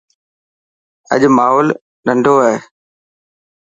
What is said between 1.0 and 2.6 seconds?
اڄ ماحول نندو هي